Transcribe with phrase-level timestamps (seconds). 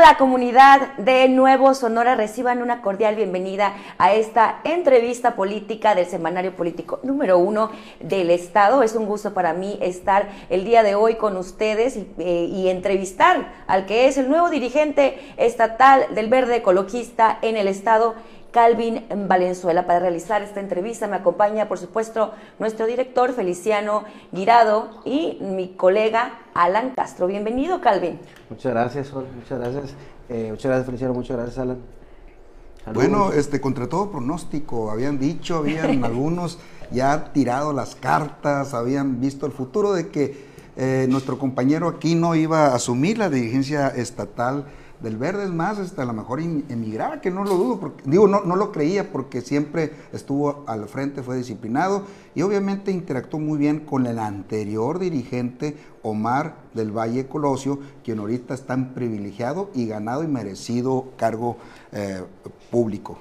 [0.00, 6.56] la comunidad de Nuevo Sonora reciban una cordial bienvenida a esta entrevista política del semanario
[6.56, 8.82] político número uno del Estado.
[8.82, 12.68] Es un gusto para mí estar el día de hoy con ustedes y, eh, y
[12.70, 18.14] entrevistar al que es el nuevo dirigente estatal del Verde Ecologista en el Estado
[18.50, 19.86] Calvin Valenzuela.
[19.86, 26.40] Para realizar esta entrevista me acompaña, por supuesto, nuestro director Feliciano Guirado y mi colega
[26.54, 27.26] Alan Castro.
[27.26, 28.18] Bienvenido, Calvin.
[28.48, 29.26] Muchas gracias, Sol.
[29.34, 29.94] Muchas gracias.
[30.28, 31.14] Eh, muchas gracias, Feliciano.
[31.14, 31.78] Muchas gracias, Alan.
[32.84, 33.02] Saludos.
[33.02, 36.58] Bueno, este, contra todo pronóstico, habían dicho, habían algunos
[36.90, 42.34] ya tirado las cartas, habían visto el futuro de que eh, nuestro compañero aquí no
[42.34, 44.64] iba a asumir la dirigencia estatal
[45.00, 48.28] del verde es más, hasta a lo mejor emigraba, que no lo dudo, porque, digo,
[48.28, 53.58] no, no lo creía porque siempre estuvo al frente, fue disciplinado y obviamente interactuó muy
[53.58, 59.86] bien con el anterior dirigente Omar del Valle Colosio, quien ahorita está en privilegiado y
[59.86, 61.56] ganado y merecido cargo
[61.92, 62.22] eh,
[62.70, 63.18] público.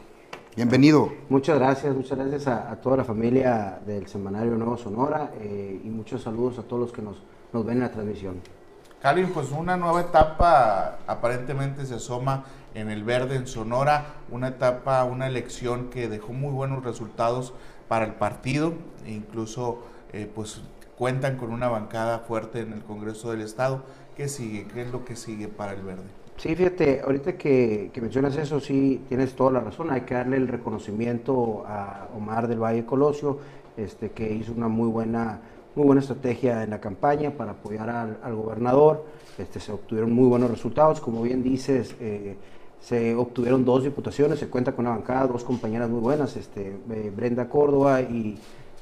[0.55, 1.09] Bienvenido.
[1.29, 5.89] Muchas gracias, muchas gracias a, a toda la familia del Semanario Nuevo Sonora eh, y
[5.89, 7.21] muchos saludos a todos los que nos,
[7.53, 8.58] nos ven en la transmisión.
[9.01, 12.43] Calvin, pues una nueva etapa aparentemente se asoma
[12.73, 17.53] en el verde en Sonora, una etapa, una elección que dejó muy buenos resultados
[17.87, 18.73] para el partido,
[19.05, 20.61] e incluso eh, pues
[20.97, 23.83] cuentan con una bancada fuerte en el Congreso del Estado.
[24.17, 24.67] ¿Qué sigue?
[24.67, 26.03] ¿Qué es lo que sigue para el verde?
[26.35, 30.35] Sí, fíjate, ahorita que, que mencionas eso, sí, tienes toda la razón, hay que darle
[30.35, 33.39] el reconocimiento a Omar del Valle Colosio,
[33.77, 35.39] este, que hizo una muy buena
[35.79, 39.05] muy buena estrategia en la campaña para apoyar al, gobernador.
[39.37, 42.35] Este, se obtuvieron muy buenos resultados, como bien dices, eh,
[42.81, 47.13] se obtuvieron dos diputaciones, se cuenta con una bancada, dos compañeras muy buenas, este, eh,
[47.15, 48.37] Brenda Córdoba y,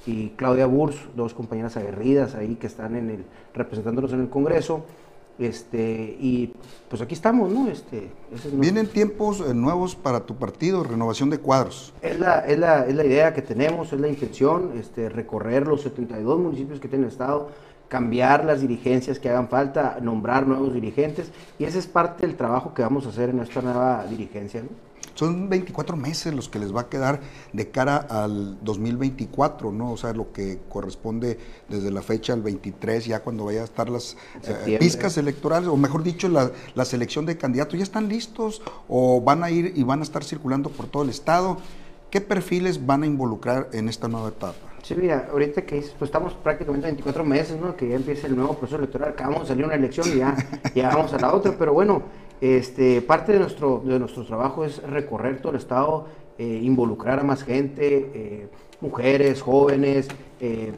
[0.07, 4.83] y, Claudia Burs, dos compañeras aguerridas ahí que están en el, representándonos en el Congreso.
[5.39, 6.53] Este, y
[6.89, 7.67] pues aquí estamos, ¿no?
[7.67, 11.93] Este, es Vienen tiempos eh, nuevos para tu partido, renovación de cuadros.
[12.01, 15.81] Es la, es la, es la idea que tenemos, es la intención, este, recorrer los
[15.81, 17.49] 72 municipios que tiene el Estado,
[17.87, 22.73] cambiar las dirigencias que hagan falta, nombrar nuevos dirigentes, y ese es parte del trabajo
[22.73, 24.86] que vamos a hacer en esta nueva dirigencia, ¿no?
[25.17, 27.21] Son 24 meses los que les va a quedar
[27.51, 29.91] de cara al 2024, ¿no?
[29.91, 33.89] O sea, lo que corresponde desde la fecha al 23, ya cuando vaya a estar
[33.89, 38.61] las eh, pizcas electorales, o mejor dicho, la, la, selección de candidatos, ¿ya están listos
[38.87, 41.57] o van a ir y van a estar circulando por todo el estado?
[42.11, 44.53] ¿Qué perfiles van a involucrar en esta nueva etapa?
[44.83, 47.75] Sí, mira, ahorita que pues estamos prácticamente 24 meses, ¿no?
[47.75, 50.37] Que ya empieza el nuevo proceso electoral, acabamos de salir una elección y ya,
[50.75, 52.03] ya vamos a la otra, pero bueno,
[52.41, 56.05] este, parte de nuestro, de nuestro trabajo es recorrer todo el estado,
[56.37, 58.47] eh, involucrar a más gente, eh,
[58.79, 60.07] mujeres, jóvenes,
[60.39, 60.71] eh,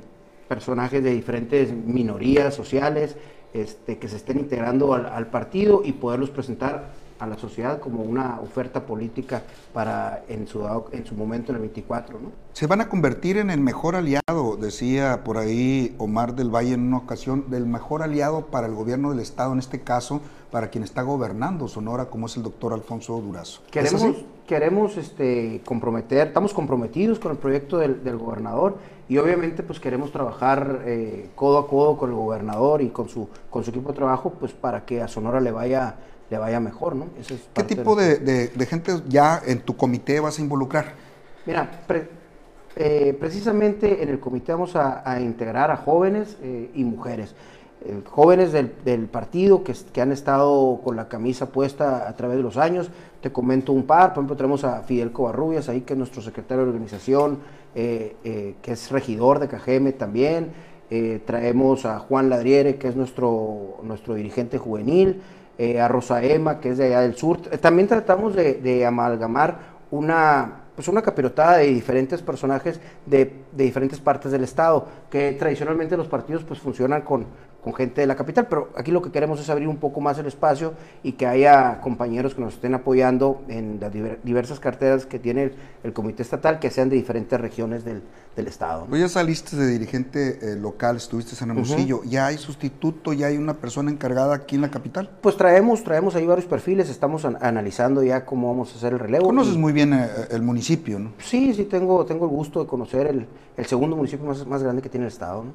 [0.47, 3.15] personajes de diferentes minorías sociales
[3.53, 8.01] este, que se estén integrando al, al partido y poderlos presentar a la sociedad como
[8.01, 9.43] una oferta política
[9.73, 12.19] para en su, en su momento en el 24.
[12.19, 12.31] ¿no?
[12.53, 16.87] Se van a convertir en el mejor aliado, decía por ahí Omar del Valle en
[16.87, 20.21] una ocasión, del mejor aliado para el gobierno del Estado, en este caso,
[20.51, 23.61] para quien está gobernando Sonora, como es el doctor Alfonso Durazo.
[23.69, 24.03] Queremos,
[24.47, 28.77] queremos este, comprometer, estamos comprometidos con el proyecto del, del gobernador
[29.09, 33.27] y obviamente pues queremos trabajar eh, codo a codo con el gobernador y con su,
[33.49, 35.95] con su equipo de trabajo pues para que a Sonora le vaya
[36.29, 37.07] le vaya mejor, ¿no?
[37.19, 40.93] es ¿Qué tipo de, de, de, gente ya en tu comité vas a involucrar?
[41.45, 42.07] Mira, pre,
[42.75, 47.35] eh, precisamente en el comité vamos a, a integrar a jóvenes eh, y mujeres.
[47.83, 52.37] Eh, jóvenes del, del partido que, que, han estado con la camisa puesta a través
[52.37, 52.91] de los años.
[53.21, 56.63] Te comento un par, por ejemplo, tenemos a Fidel Covarrubias ahí, que es nuestro secretario
[56.63, 57.39] de organización,
[57.73, 60.51] que es regidor de Cajeme también.
[61.25, 65.21] traemos a Juan Ladriere, que es nuestro, nuestro dirigente juvenil
[65.59, 67.41] eh, a Rosa Emma, que es de allá del sur.
[67.41, 69.59] También tratamos de, de amalgamar
[69.91, 75.97] una, pues una capirotada de diferentes personajes de, de, diferentes partes del estado, que tradicionalmente
[75.97, 77.25] los partidos pues funcionan con,
[77.63, 80.17] con gente de la capital, pero aquí lo que queremos es abrir un poco más
[80.17, 80.73] el espacio
[81.03, 83.91] y que haya compañeros que nos estén apoyando en las
[84.23, 85.53] diversas carteras que tiene el,
[85.83, 88.01] el comité estatal, que sean de diferentes regiones del,
[88.35, 88.87] del estado.
[88.87, 88.95] ¿no?
[88.95, 92.09] ya saliste de dirigente eh, local, estuviste en Hermosillo, uh -huh.
[92.09, 95.09] ¿ya hay sustituto, ya hay una persona encargada aquí en la capital?
[95.21, 98.99] Pues traemos, traemos ahí varios perfiles, estamos an analizando ya cómo vamos a hacer el
[98.99, 99.25] relevo.
[99.25, 99.57] Conoces y...
[99.57, 101.11] muy bien eh, el municipio, ¿no?
[101.19, 103.27] Sí, sí, tengo, tengo el gusto de conocer el,
[103.57, 105.51] el segundo municipio más, más grande que tiene el estado, ¿no?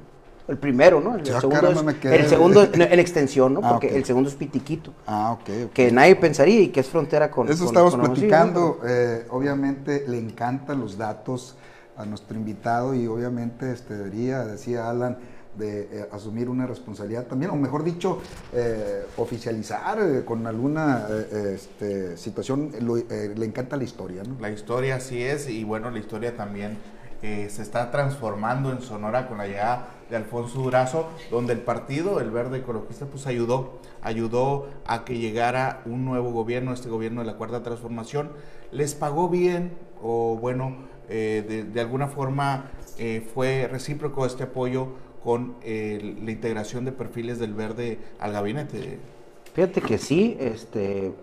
[0.47, 1.15] El primero, ¿no?
[1.15, 3.61] El, ya, segundo, caramba, es, el segundo en, en, extensión, ¿no?
[3.61, 3.97] Porque ah, okay.
[3.97, 4.93] el segundo es Pitiquito.
[5.07, 5.41] Ah, ok.
[5.41, 5.69] okay.
[5.73, 7.49] Que nadie pensaría y que es frontera con.
[7.49, 8.79] Eso con, estamos con platicando.
[8.81, 8.89] ¿no?
[8.89, 11.55] eh, obviamente le encantan los datos
[11.97, 15.17] a nuestro invitado y obviamente este, debería, decía Alan,
[15.57, 18.19] de asumir una responsabilidad también, o mejor dicho,
[19.15, 24.23] oficializar con alguna este, situación, le encanta la historia.
[24.23, 24.35] ¿no?
[24.41, 26.77] La historia sí es, y bueno, la historia también
[27.21, 32.31] se está transformando en Sonora con la llegada de Alfonso Durazo, donde el partido, el
[32.31, 37.37] Verde Ecologista, pues ayudó, ayudó a que llegara un nuevo gobierno, este gobierno de la
[37.37, 38.31] Cuarta Transformación,
[38.71, 40.75] les pagó bien o bueno,
[41.09, 44.89] eh, de, alguna forma eh, fue recíproco este apoyo
[45.23, 48.99] con eh, la integración de perfiles del Verde al gabinete.
[49.53, 51.13] Fíjate que sí, este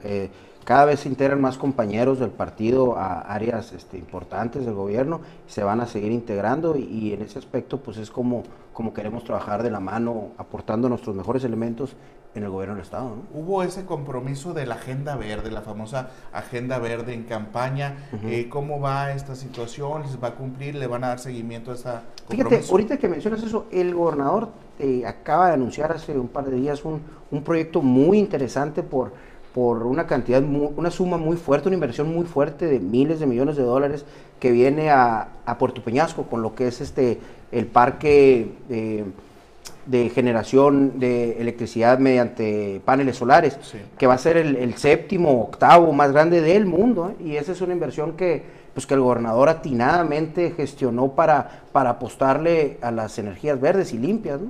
[0.65, 5.63] cada vez se integran más compañeros del partido a áreas este, importantes del gobierno, se
[5.63, 9.71] van a seguir integrando y, en ese aspecto pues es como, como queremos trabajar de
[9.71, 11.97] la mano, aportando nuestros mejores elementos
[12.35, 13.17] en el gobierno del Estado.
[13.35, 18.09] Hubo ese compromiso de la Agenda Verde, la famosa Agenda Verde en campaña.
[18.25, 20.03] Eh, ¿Cómo va esta situación?
[20.03, 20.77] ¿Les va a cumplir?
[20.77, 22.49] ¿Le van a dar seguimiento a esta compromiso?
[22.49, 24.49] Fíjate, ahorita que mencionas eso, el gobernador
[24.79, 29.13] eh, acaba de anunciar hace un par de días un, un proyecto muy interesante por
[29.55, 33.57] por una cantidad, una suma muy fuerte, una inversión muy fuerte de miles de millones
[33.57, 34.05] de dólares
[34.41, 35.29] que viene a,
[35.59, 37.21] Puerto Peñasco con lo que es este
[37.53, 43.59] el parque de, generación de electricidad mediante paneles solares,
[43.99, 47.11] que va a ser el, séptimo, octavo más grande del mundo.
[47.11, 47.25] ¿eh?
[47.25, 48.43] Y esa es una inversión que,
[48.73, 54.41] pues, que el gobernador atinadamente gestionó para, para apostarle a las energías verdes y limpias.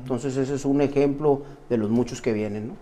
[0.00, 2.68] Entonces ese es un ejemplo de los muchos que vienen.
[2.68, 2.74] ¿no?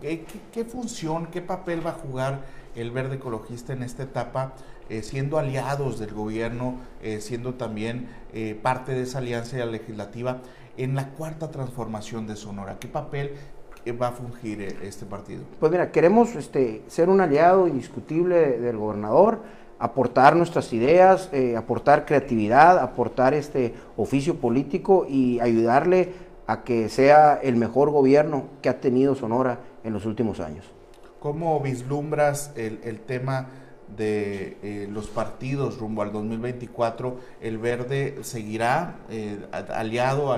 [0.00, 2.40] ¿Qué, función, qué papel va a jugar
[2.74, 4.54] el verde ecologista en esta etapa,
[4.88, 10.38] eh, siendo aliados del gobierno, eh, siendo también eh, parte de esa alianza legislativa
[10.78, 12.78] en la cuarta transformación de Sonora?
[12.78, 13.34] ¿Qué papel
[14.00, 15.42] va a fungir este partido?
[15.58, 19.42] Pues mira, queremos este, ser un aliado indiscutible del gobernador,
[19.78, 27.54] aportar nuestras ideas, aportar creatividad, aportar este oficio político y ayudarle a que sea el
[27.54, 30.64] mejor gobierno que ha tenido Sonora en los últimos años.
[31.20, 33.46] ¿Cómo vislumbras el, tema
[33.96, 37.20] de eh, los partidos rumbo al 2024?
[37.40, 40.36] ¿El verde seguirá eh, aliado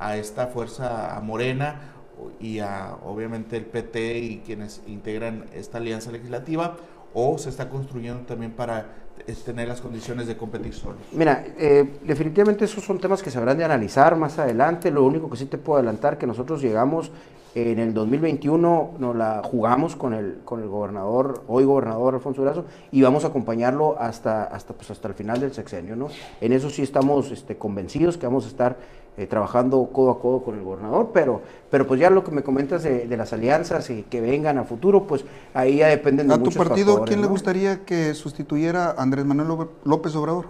[0.00, 1.92] a esta fuerza morena
[2.40, 6.76] y a obviamente el PT y quienes integran esta alianza legislativa?
[7.14, 9.01] ¿O se está construyendo también para
[9.44, 11.00] tener las condiciones de competir solos?
[11.12, 14.90] Mira, eh, definitivamente esos son temas que se habrán de analizar más adelante.
[14.90, 17.10] Lo único que sí te puedo adelantar que nosotros llegamos
[17.54, 22.64] en el 2021 nos la jugamos con el, con el gobernador, hoy gobernador Alfonso Durazo,
[22.90, 25.94] y vamos a acompañarlo hasta, hasta, pues hasta el final del sexenio.
[25.94, 26.08] ¿no?
[26.40, 28.78] En eso sí estamos este, convencidos que vamos a estar
[29.16, 32.42] eh, trabajando codo a codo con el gobernador, pero, pero pues ya lo que me
[32.42, 36.38] comentas de, las alianzas y que vengan a futuro, pues ahí ya dependen de ¿A
[36.38, 40.46] tu partido quién le gustaría que sustituyera a Andrés Manuel López Obrador?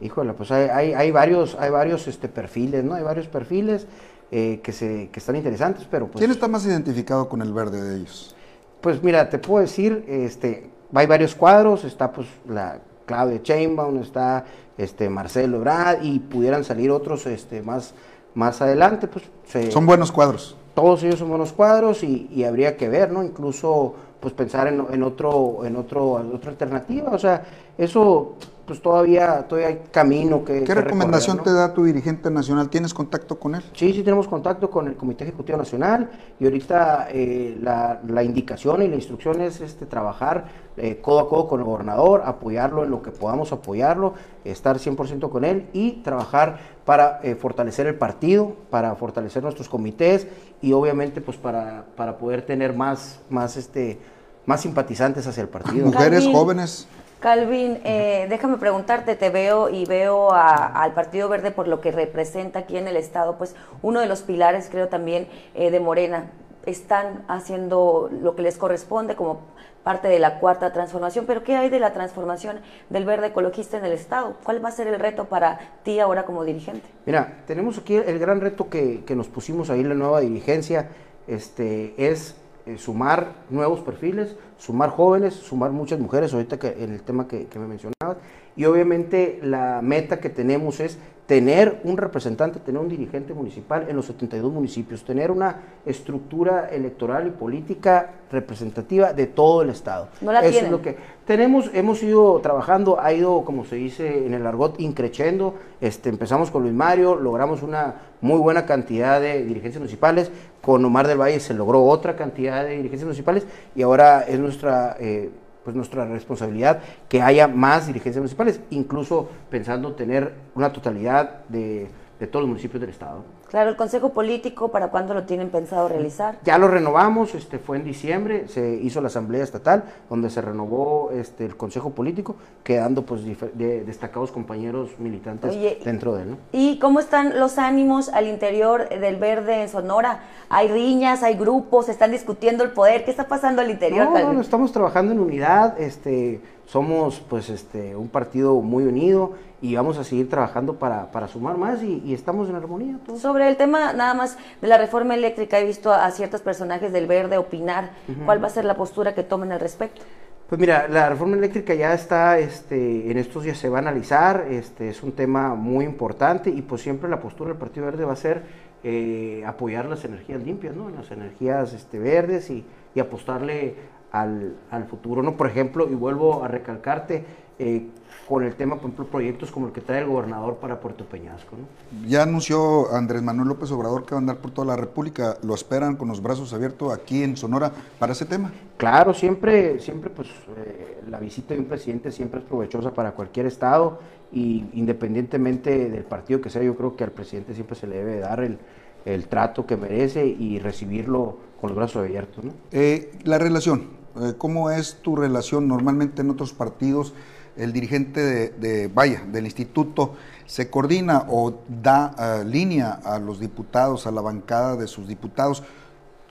[0.00, 2.94] Híjole, pues hay, hay, hay varios, hay varios este, perfiles, ¿no?
[2.94, 3.86] Hay varios perfiles.
[4.30, 6.18] Eh, que, se, que están interesantes, pero pues...
[6.18, 8.34] ¿Quién está más identificado con el verde de ellos?
[8.80, 14.44] Pues mira, te puedo decir, este, hay varios cuadros, está pues la Claudia Chainbaum, está
[14.78, 17.94] este Marcelo Ebrard y pudieran salir otros este, más,
[18.34, 19.24] más adelante, pues...
[19.72, 20.56] son buenos cuadros.
[20.74, 23.22] Todos ellos son buenos cuadros y, y habría que ver, ¿no?
[23.22, 27.44] Incluso pues pensar en, en, otro, en otro, otra alternativa, o sea,
[27.76, 30.64] eso pues todavía, todavía hay camino que...
[30.64, 32.70] ¿Qué recomendación te da tu dirigente nacional?
[32.70, 33.62] ¿Tienes contacto con él?
[33.74, 38.82] Sí, sí tenemos contacto con el Comité Ejecutivo Nacional y ahorita eh, la, la, indicación
[38.82, 42.90] y la instrucción es este, trabajar eh, codo a codo con el gobernador, apoyarlo en
[42.90, 48.56] lo que podamos apoyarlo, estar 100% con él y trabajar para eh, fortalecer el partido,
[48.70, 50.26] para fortalecer nuestros comités
[50.62, 53.98] y obviamente pues para, para poder tener más, más, este,
[54.46, 55.86] más simpatizantes hacia el partido.
[55.86, 56.88] Mujeres, jóvenes.
[57.24, 62.58] Calvin, eh, déjame preguntarte, te veo y veo al Partido Verde por lo que representa
[62.58, 66.30] aquí en el Estado, pues uno de los pilares creo también eh, de Morena.
[66.66, 69.40] Están haciendo lo que les corresponde como
[69.82, 73.86] parte de la cuarta transformación, pero ¿qué hay de la transformación del verde ecologista en
[73.86, 74.36] el Estado?
[74.44, 76.86] ¿Cuál va a ser el reto para ti ahora como dirigente?
[77.06, 80.90] Mira, tenemos aquí el gran reto que, que nos pusimos ahí en la nueva dirigencia,
[81.26, 87.02] este, es eh, sumar nuevos perfiles, sumar jóvenes, sumar muchas mujeres, ahorita que en el
[87.02, 88.18] tema que, que me mencionabas,
[88.56, 93.96] y obviamente la meta que tenemos es tener un representante, tener un dirigente municipal en
[93.96, 95.56] los 72 municipios, tener una
[95.86, 100.08] estructura electoral y política representativa de todo el estado.
[100.20, 104.26] No la Eso es lo que tenemos, hemos ido trabajando, ha ido, como se dice
[104.26, 105.54] en el argot, increciendo.
[105.80, 110.30] Este, empezamos con Luis Mario, logramos una muy buena cantidad de dirigencias municipales,
[110.60, 114.96] con Omar del Valle se logró otra cantidad de dirigencias municipales y ahora es nuestra
[114.98, 115.30] eh,
[115.64, 121.88] pues nuestra responsabilidad que haya más dirigencias municipales, incluso pensando tener una totalidad de,
[122.30, 123.24] todos los municipios del Estado.
[123.54, 126.40] Claro, el Consejo Político, ¿para cuándo lo tienen pensado realizar?
[126.42, 131.12] Ya lo renovamos, este fue en diciembre, se hizo la Asamblea Estatal, donde se renovó
[131.12, 132.34] este el Consejo Político,
[132.64, 133.20] quedando pues
[133.54, 136.36] destacados compañeros militantes dentro de él.
[136.50, 140.24] ¿Y cómo están los ánimos al interior del Verde en Sonora?
[140.48, 143.04] ¿Hay riñas, hay grupos, están discutiendo el poder?
[143.04, 144.10] ¿Qué está pasando al interior?
[144.10, 149.76] No, no, estamos trabajando en unidad, este, somos pues este un partido muy unido y
[149.76, 152.98] vamos a seguir trabajando para, para sumar más y, estamos en armonía.
[153.06, 153.20] Todos.
[153.20, 157.06] Sobre el tema nada más de la reforma eléctrica, he visto a, ciertos personajes del
[157.06, 157.90] verde opinar.
[158.26, 160.02] ¿Cuál va a ser la postura que tomen al respecto?
[160.48, 164.46] Pues mira, la reforma eléctrica ya está, este, en estos días se va a analizar,
[164.50, 168.12] este, es un tema muy importante y pues siempre la postura del Partido Verde va
[168.12, 168.42] a ser
[168.82, 170.90] eh, apoyar las energías limpias, ¿no?
[170.90, 172.62] las energías este, verdes y,
[172.94, 173.74] y apostarle
[174.14, 175.36] al, al, futuro, ¿no?
[175.36, 177.24] Por ejemplo, y vuelvo a recalcarte,
[177.58, 177.88] eh,
[178.28, 181.56] con el tema, por ejemplo, proyectos como el que trae el gobernador para Puerto Peñasco.
[181.56, 182.08] ¿no?
[182.08, 185.36] Ya anunció Andrés Manuel López Obrador que va a andar por toda la República.
[185.42, 188.50] ¿Lo esperan con los brazos abiertos aquí en Sonora para ese tema?
[188.76, 193.46] Claro, siempre, siempre pues eh, la visita de un presidente siempre es provechosa para cualquier
[193.46, 193.98] estado
[194.32, 198.20] y independientemente del partido que sea, yo creo que al presidente siempre se le debe
[198.20, 198.58] dar el,
[199.04, 202.44] el trato que merece y recibirlo con los brazos abiertos.
[202.44, 202.52] ¿no?
[202.72, 204.03] Eh, la relación,
[204.38, 207.14] ¿cómo es tu relación normalmente en otros partidos?
[207.56, 210.14] el dirigente de, vaya, del instituto
[210.46, 215.62] se coordina o da eh, línea a los diputados, a la bancada de sus diputados.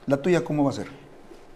[0.06, 0.88] ¿La tuya cómo va a ser?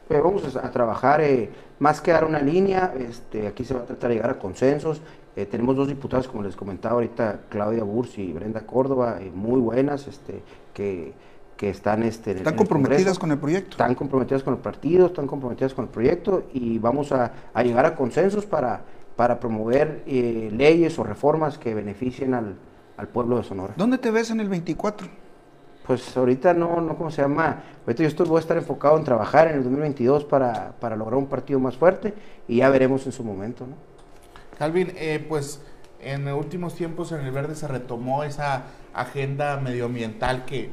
[0.09, 3.85] Pues vamos a, trabajar, eh, más que dar una línea, este, aquí se va a
[3.85, 5.03] tratar de llegar a consensos.
[5.37, 10.09] Eh, tenemos dos diputadas, como les comentaba ahorita, Claudia Burs y Brenda Córdoba, muy buenas,
[10.09, 10.43] este,
[10.73, 11.13] que,
[11.59, 12.03] que están...
[12.03, 13.73] Este, ¿Están comprometidas con el proyecto?
[13.73, 17.85] Están comprometidas con el partido, están comprometidas con el proyecto y vamos a, a llegar
[17.85, 18.81] a consensos para
[19.19, 22.57] para promover eh, leyes o reformas que beneficien al,
[23.13, 23.75] pueblo de Sonora.
[23.77, 25.09] ¿Dónde te ves en el 24?
[25.85, 27.65] Pues ahorita no, no ¿cómo se llama?
[27.85, 31.19] Ahorita yo estoy, voy a estar enfocado en trabajar en el 2022 para, para lograr
[31.19, 32.15] un partido más fuerte
[32.47, 33.67] y ya veremos en su momento.
[33.67, 33.75] ¿no?
[34.57, 35.63] Calvin, eh, pues
[36.01, 40.71] en últimos tiempos en el Verde se retomó esa agenda medioambiental que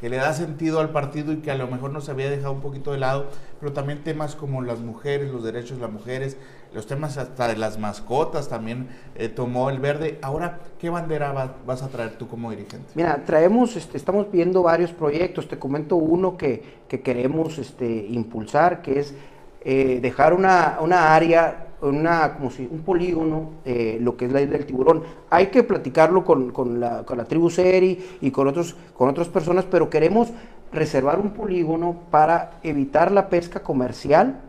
[0.00, 2.60] que le da sentido al partido y que a lo mejor nos había dejado un
[2.60, 3.26] poquito de lado,
[3.60, 6.36] pero también temas como las mujeres, los derechos de las mujeres,
[6.72, 10.18] los temas hasta de las mascotas también eh, tomó el verde.
[10.22, 12.92] Ahora, ¿qué bandera vas a traer tú como dirigente?
[12.94, 18.82] Mira, traemos, este, estamos viendo varios proyectos, te comento uno que, que queremos este, impulsar,
[18.82, 19.14] que es
[19.62, 24.40] eh, dejar una, una área una, como si, un polígono, eh, lo que es la
[24.40, 25.02] isla del tiburón.
[25.30, 29.28] Hay que platicarlo con, con, la, con la tribu Seri y con, otros, con otras
[29.28, 30.28] personas, pero queremos
[30.72, 34.40] reservar un polígono para evitar la pesca comercial,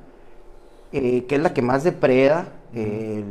[0.91, 3.23] eh, que es la que más depreda eh,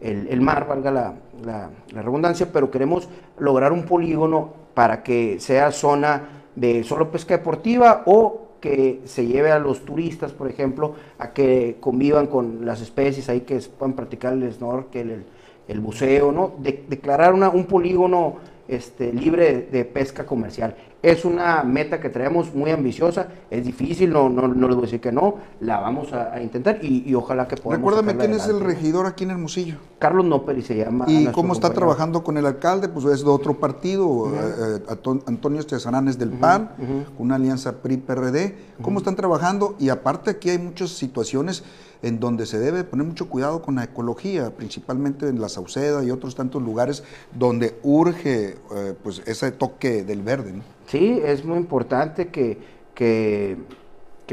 [0.00, 6.42] el, el, mar, valga la redundancia, pero queremos lograr un polígono para que sea zona
[6.54, 11.76] de solo pesca deportiva o que se lleve a los turistas, por ejemplo, a que
[11.80, 15.24] convivan con las especies ahí que puedan practicar el snorkel, el,
[15.66, 16.54] el buceo, ¿no?
[16.58, 18.36] declarar una, un polígono
[18.68, 20.76] este, libre de, pesca comercial.
[21.02, 24.86] Es una meta que traemos muy ambiciosa, es difícil, no, no, no les voy a
[24.86, 27.92] decir que no, la vamos a, intentar y, ojalá que podamos.
[27.92, 29.78] Recuérdame quién es el regidor aquí en Hermosillo.
[29.98, 31.06] Carlos Noperi se llama.
[31.08, 32.88] ¿Y cómo está trabajando con el alcalde?
[32.88, 36.70] Pues es de otro partido, eh, eh, Antonio Estezanán es del PAN,
[37.18, 38.54] una alianza PRI-PRD.
[38.80, 39.74] ¿Cómo están trabajando?
[39.80, 41.64] Y aparte aquí hay muchas situaciones
[42.02, 46.10] en donde se debe poner mucho cuidado con la ecología, principalmente en la Sauceda y
[46.10, 50.54] otros tantos lugares donde urge eh, pues ese toque del verde.
[50.86, 52.58] Sí, es muy importante que,
[52.94, 53.56] que,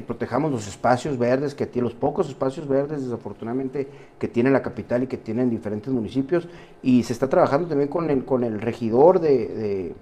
[0.08, 3.86] protejamos los espacios verdes, que tiene los pocos espacios verdes desafortunadamente
[4.18, 6.48] que tiene la capital y que tienen diferentes municipios
[6.82, 9.96] y se está trabajando también con el, con el regidor de, de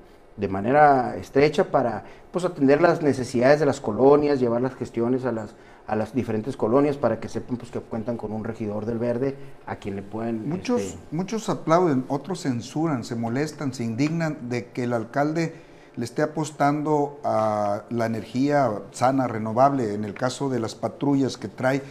[0.48, 5.56] manera estrecha para pues, atender las necesidades de las colonias, llevar las gestiones a las,
[5.88, 9.36] a las diferentes colonias para que sepan pues, que cuentan con un regidor del verde
[9.66, 10.48] a quien le pueden...
[10.48, 15.56] Muchos, este, muchos aplauden, otros censuran, se molestan, se indignan de que el alcalde
[15.96, 21.48] le esté apostando a la energía sana, renovable, en el caso de las patrullas que
[21.48, 21.82] trae.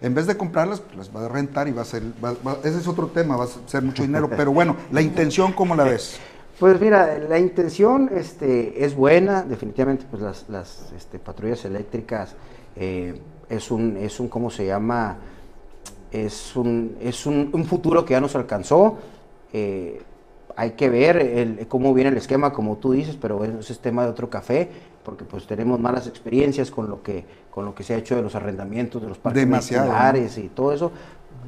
[0.00, 2.02] En vez de comprarlas, pues las va a rentar y va a ser,
[2.64, 5.84] ese es otro tema, va a ser mucho dinero, pero bueno, la intención, ¿cómo la
[5.84, 6.18] ves?
[6.58, 12.36] Pues mira, la intención este, es buena, definitivamente pues las, las este, patrullas eléctricas
[12.76, 15.16] eh, es un, es un, ¿cómo se llama?
[16.12, 18.98] Es un, es un, un futuro que ya nos alcanzó.
[19.52, 20.00] Eh,
[20.56, 24.04] hay que ver el, cómo viene el esquema, como tú dices, pero ese es tema
[24.04, 24.68] de otro café,
[25.02, 28.22] porque pues tenemos malas experiencias con lo que, con lo que se ha hecho de
[28.22, 30.92] los arrendamientos, de los parques nacionales y todo eso.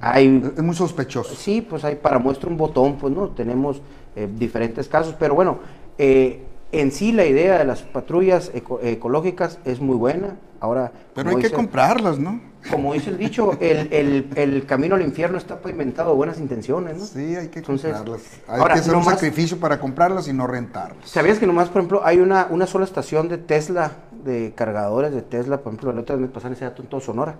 [0.00, 1.34] Hay, es muy sospechoso.
[1.34, 3.80] Sí, pues hay para muestra un botón, pues no, tenemos
[4.14, 5.58] eh, diferentes casos, pero bueno,
[5.98, 10.36] eh, en sí la idea de las patrullas ecológicas es muy buena.
[10.58, 12.40] Ahora, pero hay que comprarlas, ¿no?
[12.70, 17.04] Como dice el dicho, el, camino al infierno está pavimentado de buenas intenciones, ¿no?
[17.04, 18.22] Sí, hay que comprarlas.
[18.48, 21.08] Hay que hacer un sacrificio para comprarlas y no rentarlas.
[21.08, 23.92] ¿Sabías que nomás, por ejemplo, hay una, una sola estación de Tesla,
[24.24, 27.00] de cargadores de Tesla, por ejemplo, el otro día me pasaron ese dato en todo
[27.00, 27.36] Sonora?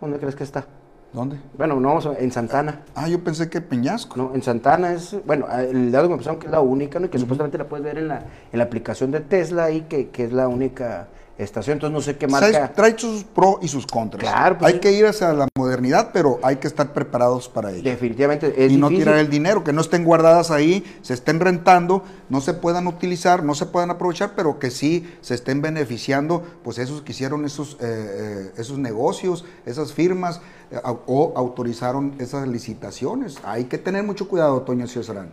[0.00, 0.64] ¿Dónde crees que está?
[1.12, 1.38] ¿Dónde?
[1.58, 2.82] Bueno, no, en Santana.
[2.94, 4.16] Ah, yo pensé que Peñasco.
[4.16, 7.06] No, en Santana es, bueno, el dato que me pasaron que es la única, ¿no?
[7.06, 10.10] Y que supuestamente la puedes ver en la, en la aplicación de Tesla y que,
[10.10, 11.08] que es la única
[11.44, 12.72] estación, entonces no sé qué marca.
[12.72, 14.22] Trae sus pros y sus contras.
[14.22, 17.82] Claro, pues hay que ir hacia la modernidad, pero hay que estar preparados para ello.
[17.82, 18.64] Definitivamente.
[18.64, 22.40] Es y no tirar el dinero, que no estén guardadas ahí, se estén rentando, no
[22.40, 27.02] se puedan utilizar, no se puedan aprovechar, pero que sí se estén beneficiando, pues esos
[27.02, 33.38] que hicieron esos, eh, eh, esos negocios, esas firmas, eh, o autorizaron esas licitaciones.
[33.44, 35.30] Hay que tener mucho cuidado, Toño Césarán.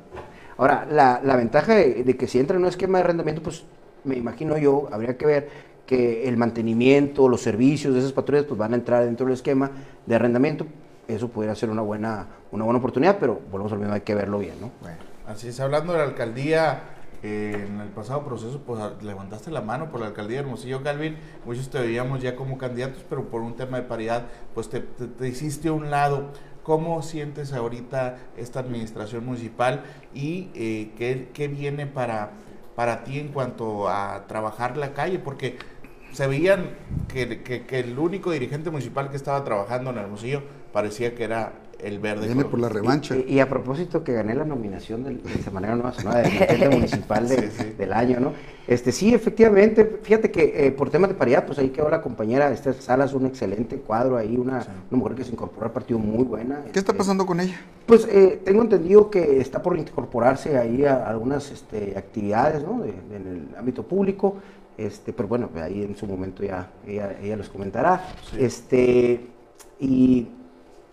[0.57, 3.63] Ahora, la, la ventaja de, de, que si entra en un esquema de arrendamiento, pues
[4.03, 5.49] me imagino yo, habría que ver
[5.87, 9.71] que el mantenimiento, los servicios de esas patrullas pues van a entrar dentro del esquema
[10.05, 10.67] de arrendamiento.
[11.07, 14.37] Eso pudiera ser una buena, una buena oportunidad, pero volvemos al mismo, hay que verlo
[14.37, 14.71] bien, ¿no?
[14.81, 16.83] Bueno, así es, hablando de la alcaldía,
[17.23, 21.17] eh, en el pasado proceso, pues levantaste la mano por la alcaldía de Hermosillo, Calvin.
[21.45, 24.83] Muchos te veíamos ya como candidatos, pero por un tema de paridad, pues te,
[25.27, 26.31] hiciste a un lado.
[26.61, 32.31] ¿Cómo sientes ahorita esta administración municipal y eh, qué, qué, viene para,
[32.75, 35.17] para ti en cuanto a trabajar la calle?
[35.17, 35.57] Porque
[36.11, 36.69] se veían
[37.07, 40.41] que, que, el único dirigente municipal que estaba trabajando en Hermosillo
[40.71, 42.25] parecía que era el verde.
[42.25, 43.15] Viene por la revancha.
[43.15, 47.27] Y, a propósito que gané la nominación del, del Semanario Nueva Sonora de dirigente municipal
[47.27, 48.33] del año, ¿no?
[48.67, 52.51] Este, sí, efectivamente, fíjate que eh, por temas de paridad, pues ahí quedó la compañera
[52.51, 56.25] Esther Salas, un excelente cuadro ahí, una, una mujer que se incorporó al partido muy
[56.25, 56.63] buena.
[56.73, 57.61] ¿Qué está este, pasando con ella?
[57.85, 62.83] Pues eh, tengo entendido que está por incorporarse ahí a, algunas este, actividades, ¿no?
[62.83, 64.35] en el ámbito público.
[64.77, 68.05] Este, pero bueno, ahí en su momento ya ella, los comentará.
[68.37, 69.25] Este,
[69.79, 70.27] y,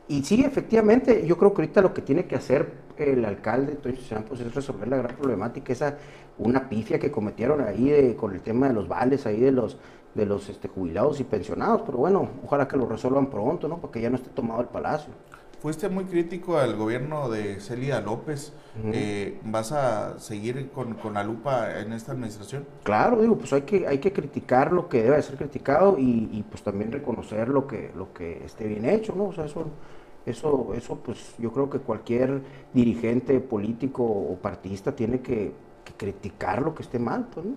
[0.08, 3.96] y, sí, efectivamente, yo creo que ahorita lo que tiene que hacer el alcalde Toño
[3.96, 5.98] es resolver la gran problemática, esa
[6.38, 9.76] una pifia que cometieron ahí con el tema de los vales ahí de los
[10.14, 13.78] de los este, jubilados y pensionados, pero bueno, ojalá que lo resuelvan pronto, ¿no?
[13.78, 15.12] Porque ya no esté tomado el palacio.
[15.64, 18.52] Fuiste muy crítico al gobierno de Celia López.
[18.92, 22.66] Eh, ¿Vas a seguir con, la lupa en esta administración?
[22.82, 26.62] Claro, digo, pues hay que, hay que criticar lo que debe ser criticado y, pues
[26.62, 29.24] también reconocer lo que, lo que esté bien hecho, ¿no?
[29.24, 29.64] O sea, eso,
[30.26, 32.42] eso, eso pues yo creo que cualquier
[32.74, 35.54] dirigente político o partista tiene que,
[35.96, 37.54] criticar lo que esté mal, pues, ¿no?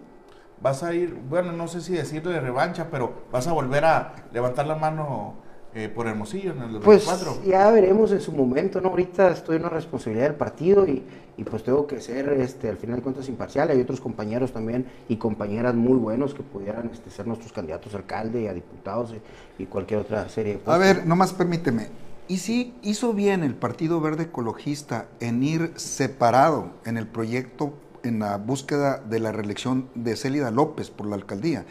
[0.62, 4.16] Vas a ir, bueno, no sé si decirlo de revancha, pero vas a volver a
[4.32, 5.46] levantar la mano
[5.78, 7.34] eh, por Hermosillo en el 2004.
[7.36, 8.90] Pues ya veremos en su momento, ¿no?
[8.90, 11.04] Ahorita estoy en una responsabilidad del partido y,
[11.44, 13.70] pues tengo que ser, este, al final de cuentas, imparcial.
[13.70, 17.98] Hay otros compañeros también y compañeras muy buenos que pudieran este, ser nuestros candidatos a
[17.98, 19.14] alcalde y a diputados
[19.60, 20.60] y, cualquier otra serie.
[20.66, 21.90] a ver, nomás permíteme.
[22.28, 28.18] ¿Y si hizo bien el Partido Verde Ecologista en ir separado en el proyecto, en
[28.18, 31.66] la búsqueda de la reelección de Célida López por la alcaldía?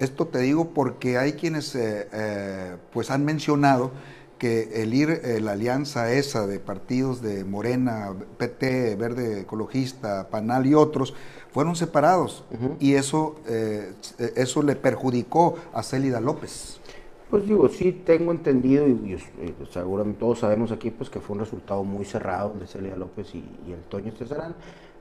[0.00, 3.90] Esto te digo porque hay quienes eh, eh, pues han mencionado
[4.38, 10.66] que el ir, eh, la alianza esa de partidos de Morena, PT, Verde Ecologista, Panal
[10.66, 11.12] y otros,
[11.52, 12.44] fueron separados
[12.78, 13.40] y eso,
[14.36, 16.80] eso le perjudicó a Célida López.
[17.28, 19.18] Pues digo, sí tengo entendido y,
[19.70, 23.44] seguramente todos sabemos aquí pues que fue un resultado muy cerrado de Célida López y,
[23.66, 24.54] y el Toño Cesarán.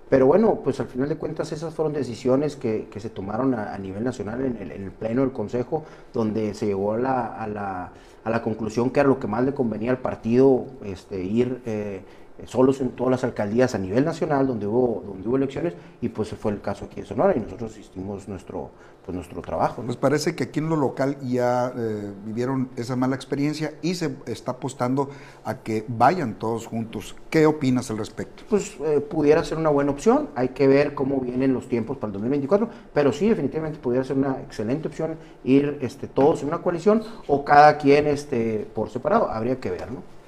[0.10, 3.78] Pero bueno, pues al final de cuentas esas fueron decisiones que, que se tomaron a,
[3.78, 7.48] nivel nacional en el, en el, pleno del Consejo, donde se llegó a la, a
[7.48, 7.91] la,
[8.24, 12.02] a la conclusión que era lo que más le convenía al partido este, ir eh,
[12.45, 16.30] solos en todas las alcaldías a nivel nacional donde hubo, donde hubo elecciones y pues
[16.30, 18.71] fue el caso aquí de Sonora y nosotros hicimos nuestro,
[19.06, 19.82] pues nuestro trabajo.
[19.84, 24.15] Pues parece que aquí en lo local ya eh, vivieron esa mala experiencia y se
[24.25, 25.10] está apostando
[25.43, 27.15] a que vayan todos juntos.
[27.30, 28.43] ¿Qué opinas al respecto?
[28.49, 32.08] Pues eh, pudiera ser una buena opción, hay que ver cómo vienen los tiempos para
[32.08, 36.60] el 2024, pero sí definitivamente pudiera ser una excelente opción ir este, todos en una
[36.60, 40.18] coalición o cada quien este, por separado, habría que ver, ¿no?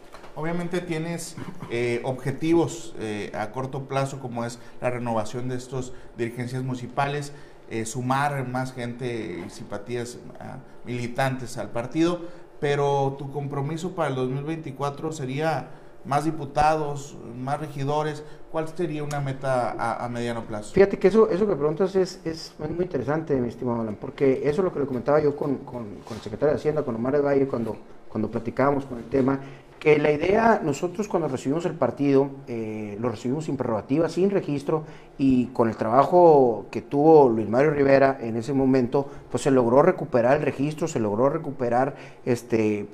[0.41, 1.35] Obviamente tienes
[1.69, 7.31] eh, objetivos eh, a corto plazo como es la renovación de estas dirigencias municipales,
[7.69, 12.21] eh, sumar más gente y simpatías ah, militantes al partido,
[12.59, 15.69] pero tu compromiso para el 2024 sería
[16.05, 18.23] más diputados, más regidores.
[18.51, 20.73] ¿Cuál sería una meta a, mediano plazo?
[20.73, 24.61] Fíjate que eso, eso que preguntas es, es muy interesante, mi estimado Alan, porque eso
[24.61, 27.21] es lo que le comentaba yo con, con, el secretario de Hacienda, con Omar de
[27.21, 27.77] Valle, cuando,
[28.09, 29.39] cuando platicábamos con el tema
[29.81, 34.83] Que la idea, nosotros cuando recibimos el partido, eh, lo recibimos sin prerrogativa, sin registro,
[35.17, 39.81] y con el trabajo que tuvo Luis Mario Rivera en ese momento, pues se logró
[39.81, 42.85] recuperar el registro, se logró recuperar este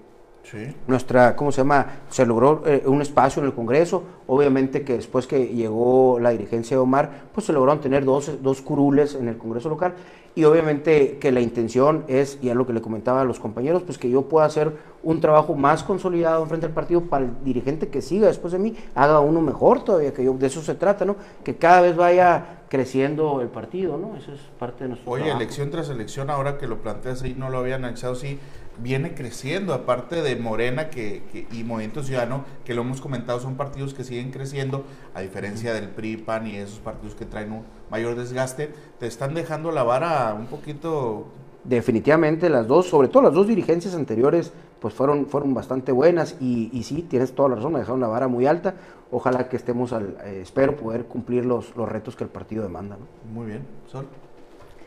[0.87, 1.85] nuestra, ¿cómo se llama?
[2.09, 4.03] Se logró eh, un espacio en el Congreso.
[4.27, 8.61] Obviamente que después que llegó la dirigencia de Omar, pues se lograron tener dos, dos
[8.61, 9.93] curules en el Congreso local.
[10.35, 13.81] Y obviamente que la intención es, y es lo que le comentaba a los compañeros,
[13.81, 17.87] pues que yo pueda hacer un trabajo más consolidado frente al partido para el dirigente
[17.87, 21.05] que siga después de mí, haga uno mejor todavía, que yo, de eso se trata,
[21.05, 21.15] ¿no?
[21.43, 24.15] Que cada vez vaya creciendo el partido, ¿no?
[24.15, 27.49] Eso es parte de nuestro Oye, elección tras elección, ahora que lo planteas ahí, no
[27.49, 28.37] lo había analizado, sí,
[28.81, 33.93] viene creciendo, aparte de Morena que, y Movimiento Ciudadano, que lo hemos comentado, son partidos
[33.93, 38.15] que siguen creciendo, a diferencia del PRI, PAN y esos partidos que traen un mayor
[38.15, 41.27] desgaste, te están dejando la vara un poquito...
[41.63, 46.69] Definitivamente las dos, sobre todo las dos dirigencias anteriores, pues fueron, fueron bastante buenas y,
[46.71, 48.75] y sí, tienes toda la razón, dejaron la vara muy alta.
[49.11, 52.97] Ojalá que estemos, al, eh, espero poder cumplir los, los retos que el partido demanda.
[53.33, 54.05] Muy bien, Sol.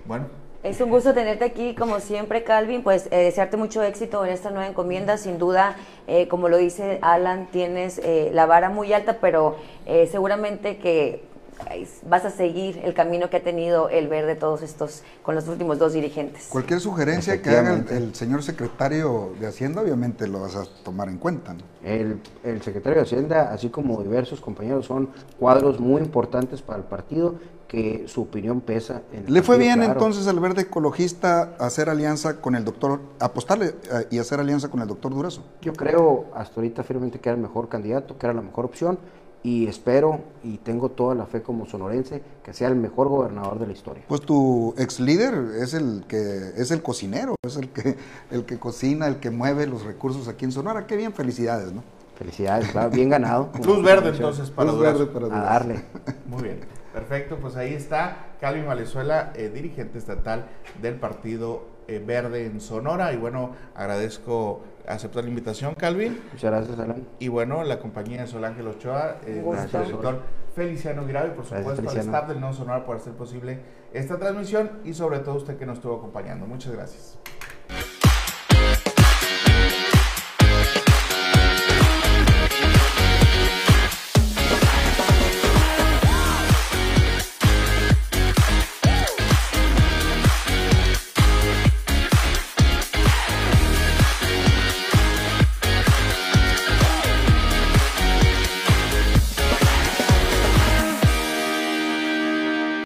[0.06, 0.26] Bueno,
[0.62, 2.82] es un gusto tenerte aquí, como siempre, Calvin.
[2.82, 5.16] Pues eh, desearte mucho éxito en esta nueva encomienda.
[5.16, 9.56] Sin duda, eh, como lo dice Alan, tienes eh, la vara muy alta, pero
[10.10, 11.28] seguramente que
[12.06, 15.78] vas a seguir el camino que ha tenido el verde todos estos con los últimos
[15.78, 16.46] dos dirigentes.
[16.48, 21.18] Cualquier sugerencia que haga el, señor secretario de Hacienda, obviamente lo vas a tomar en
[21.18, 21.56] cuenta.
[21.82, 26.84] El, el, secretario de Hacienda, así como diversos compañeros, son cuadros muy importantes para el
[26.84, 27.34] partido
[27.70, 29.02] que su opinión pesa.
[29.12, 34.08] En ¿Le fue bien entonces al verde ecologista hacer alianza con el doctor, apostarle eh,
[34.10, 35.44] y hacer alianza con el doctor Durazo?
[35.62, 38.98] Yo creo hasta ahorita firmemente que era el mejor candidato, que era la mejor opción
[39.44, 43.68] y espero y tengo toda la fe como sonorense que sea el mejor gobernador de
[43.68, 44.02] la historia.
[44.08, 47.96] Pues tu ex líder es el que es el cocinero, es el que
[48.32, 50.88] el que cocina, el que mueve los recursos aquí en Sonora.
[50.88, 51.84] Qué bien, felicidades, ¿no?
[52.16, 53.50] Felicidades, claro, bien ganado.
[53.64, 55.84] Luz verde entonces para Luz verde para A darle.
[56.26, 56.79] Muy bien.
[56.92, 60.46] Perfecto, pues ahí está Calvin Valenzuela, eh, dirigente estatal
[60.82, 63.12] del Partido eh, Verde en Sonora.
[63.12, 66.20] Y bueno, agradezco aceptar la invitación, Calvin.
[66.32, 67.06] Muchas gracias, Alan.
[67.18, 70.22] Y bueno, la compañía de Sol Ángel Ochoa, eh, nuestro director
[70.54, 73.60] Feliciano Grave, y por supuesto al staff del No Sonora por hacer posible
[73.92, 76.46] esta transmisión y sobre todo usted que nos estuvo acompañando.
[76.46, 77.18] Muchas gracias.